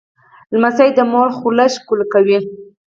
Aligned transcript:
لمسی 0.53 0.89
د 0.97 0.99
مور 1.11 1.29
خوله 1.37 1.65
ښکوله 1.75 2.05
کوي. 2.13 2.37